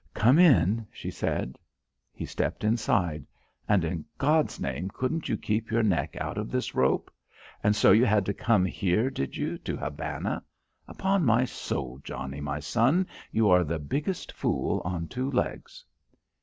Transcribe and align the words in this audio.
"Come 0.15 0.39
in," 0.39 0.87
she 0.91 1.11
said. 1.11 1.59
He 2.11 2.25
stepped 2.25 2.63
inside. 2.63 3.23
"And 3.69 3.85
in 3.85 4.03
God's 4.17 4.59
name 4.59 4.89
couldn't 4.91 5.29
you 5.29 5.37
keep 5.37 5.69
your 5.69 5.83
neck 5.83 6.17
out 6.19 6.39
of 6.39 6.49
this 6.49 6.73
rope? 6.73 7.13
And 7.63 7.75
so 7.75 7.91
you 7.91 8.03
had 8.03 8.25
to 8.25 8.33
come 8.33 8.65
here, 8.65 9.11
did 9.11 9.37
you 9.37 9.59
to 9.59 9.77
Havana? 9.77 10.43
Upon 10.87 11.23
my 11.23 11.45
soul, 11.45 11.99
Johnnie, 12.03 12.41
my 12.41 12.59
son, 12.59 13.05
you 13.31 13.47
are 13.51 13.63
the 13.63 13.77
biggest 13.77 14.31
fool 14.31 14.81
on 14.83 15.07
two 15.07 15.29
legs." 15.29 15.85